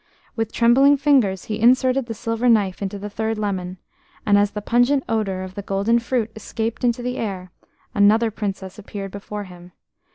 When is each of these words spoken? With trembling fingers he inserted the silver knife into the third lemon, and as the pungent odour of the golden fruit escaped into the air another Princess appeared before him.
With 0.35 0.51
trembling 0.51 0.97
fingers 0.97 1.43
he 1.45 1.59
inserted 1.59 2.07
the 2.07 2.15
silver 2.15 2.49
knife 2.49 2.81
into 2.81 2.97
the 2.97 3.07
third 3.07 3.37
lemon, 3.37 3.77
and 4.25 4.35
as 4.35 4.49
the 4.49 4.59
pungent 4.63 5.03
odour 5.07 5.43
of 5.43 5.53
the 5.53 5.61
golden 5.61 5.99
fruit 5.99 6.31
escaped 6.35 6.83
into 6.83 7.03
the 7.03 7.17
air 7.17 7.51
another 7.93 8.31
Princess 8.31 8.79
appeared 8.79 9.11
before 9.11 9.43
him. 9.43 9.73